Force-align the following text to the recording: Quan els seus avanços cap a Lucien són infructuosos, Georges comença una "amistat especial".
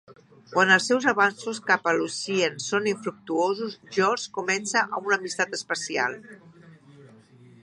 Quan 0.53 0.69
els 0.75 0.87
seus 0.91 1.03
avanços 1.11 1.59
cap 1.67 1.85
a 1.91 1.93
Lucien 1.99 2.57
són 2.69 2.91
infructuosos, 2.93 3.79
Georges 3.99 4.27
comença 4.39 4.87
una 5.05 5.21
"amistat 5.23 5.59
especial". 5.63 6.23